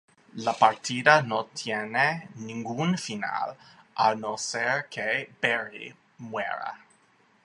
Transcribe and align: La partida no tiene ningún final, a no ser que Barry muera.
La 0.33 0.53
partida 0.53 1.21
no 1.21 1.45
tiene 1.45 2.29
ningún 2.33 2.97
final, 2.97 3.55
a 3.93 4.15
no 4.15 4.35
ser 4.35 4.89
que 4.89 5.31
Barry 5.39 5.95
muera. 6.17 6.83